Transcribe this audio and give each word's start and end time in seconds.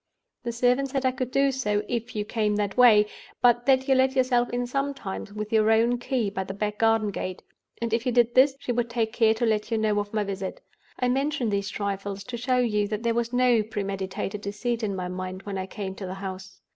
The 0.41 0.51
servant 0.51 0.89
said 0.89 1.05
I 1.05 1.11
could 1.11 1.29
do 1.29 1.51
so, 1.51 1.83
if 1.87 2.15
you 2.15 2.25
came 2.25 2.55
that 2.55 2.75
way, 2.75 3.05
but 3.39 3.67
that 3.67 3.87
you 3.87 3.93
let 3.93 4.15
yourself 4.15 4.49
in 4.49 4.65
sometimes 4.65 5.31
with 5.31 5.53
your 5.53 5.69
own 5.69 5.99
key 5.99 6.31
by 6.31 6.43
the 6.43 6.55
back 6.55 6.79
garden 6.79 7.11
gate; 7.11 7.43
and 7.79 7.93
if 7.93 8.07
you 8.07 8.11
did 8.11 8.33
this, 8.33 8.55
she 8.57 8.71
would 8.71 8.89
take 8.89 9.13
care 9.13 9.35
to 9.35 9.45
let 9.45 9.69
you 9.69 9.77
know 9.77 9.99
of 9.99 10.11
my 10.11 10.23
visit. 10.23 10.59
I 10.97 11.07
mention 11.07 11.49
these 11.51 11.69
trifles, 11.69 12.23
to 12.23 12.35
show 12.37 12.57
you 12.57 12.87
that 12.87 13.03
there 13.03 13.13
was 13.13 13.31
no 13.31 13.61
pre 13.61 13.83
meditated 13.83 14.41
deceit 14.41 14.81
in 14.81 14.95
my 14.95 15.07
mind 15.07 15.43
when 15.43 15.59
I 15.59 15.67
came 15.67 15.93
to 15.93 16.07
the 16.07 16.15
house. 16.15 16.61